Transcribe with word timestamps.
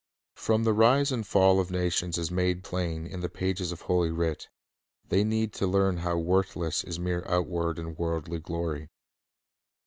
From 0.33 0.63
the 0.63 0.73
rise 0.73 1.11
and 1.11 1.27
fall 1.27 1.59
of 1.59 1.69
nations 1.69 2.17
as 2.17 2.31
made 2.31 2.63
plain 2.63 3.05
in 3.05 3.19
the 3.19 3.29
pages 3.29 3.71
of 3.71 3.81
Holy 3.81 4.09
Writ, 4.09 4.47
they 5.09 5.23
need 5.23 5.53
to 5.53 5.67
learn 5.67 5.97
how 5.97 6.17
worth 6.17 6.55
less 6.55 6.83
is 6.83 6.99
mere 6.99 7.23
outward 7.27 7.77
and 7.77 7.95
worldly 7.95 8.39
glory. 8.39 8.89